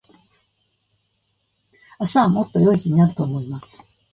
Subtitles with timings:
[1.99, 3.87] 明日はもっと良い日になると思います。